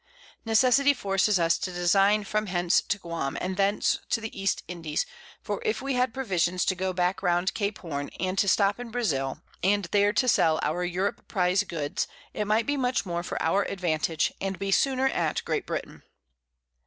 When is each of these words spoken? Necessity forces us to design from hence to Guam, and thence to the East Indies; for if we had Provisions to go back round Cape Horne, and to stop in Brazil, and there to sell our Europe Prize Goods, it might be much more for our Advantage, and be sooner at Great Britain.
Necessity 0.45 0.95
forces 0.95 1.37
us 1.39 1.59
to 1.59 1.71
design 1.71 2.23
from 2.23 2.47
hence 2.47 2.81
to 2.81 2.97
Guam, 2.97 3.37
and 3.39 3.55
thence 3.55 3.99
to 4.09 4.19
the 4.19 4.35
East 4.41 4.63
Indies; 4.67 5.05
for 5.43 5.61
if 5.63 5.79
we 5.79 5.93
had 5.93 6.11
Provisions 6.11 6.65
to 6.65 6.73
go 6.73 6.91
back 6.91 7.21
round 7.21 7.53
Cape 7.53 7.77
Horne, 7.77 8.09
and 8.19 8.35
to 8.39 8.47
stop 8.47 8.79
in 8.79 8.89
Brazil, 8.89 9.43
and 9.61 9.85
there 9.91 10.11
to 10.11 10.27
sell 10.27 10.59
our 10.63 10.83
Europe 10.83 11.27
Prize 11.27 11.61
Goods, 11.65 12.07
it 12.33 12.45
might 12.47 12.65
be 12.65 12.77
much 12.77 13.05
more 13.05 13.21
for 13.21 13.39
our 13.43 13.61
Advantage, 13.65 14.33
and 14.41 14.57
be 14.57 14.71
sooner 14.71 15.05
at 15.07 15.43
Great 15.45 15.67
Britain. 15.67 16.01